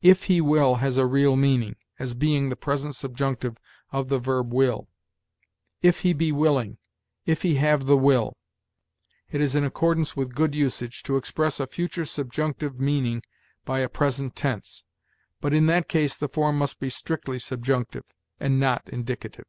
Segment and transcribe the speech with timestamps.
[0.00, 3.58] 'If he will' has a real meaning, as being the present subjunctive
[3.90, 4.86] of the verb 'will':
[5.82, 6.78] 'if he be willing,'
[7.24, 8.36] 'if he have the will.'
[9.28, 13.24] It is in accordance with good usage to express a future subjunctive meaning
[13.64, 14.84] by a present tense;
[15.40, 18.04] but in that case the form must be strictly subjunctive,
[18.38, 19.46] and not indicative.